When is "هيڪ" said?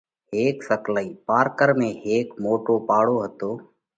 0.35-0.57, 2.03-2.27